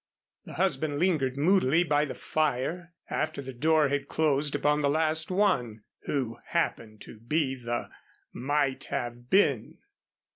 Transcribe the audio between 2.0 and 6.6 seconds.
the fire after the door had closed upon the last one, who